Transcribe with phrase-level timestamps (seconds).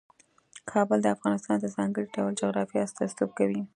[0.71, 3.61] کابل د افغانستان د ځانګړي ډول جغرافیه استازیتوب کوي.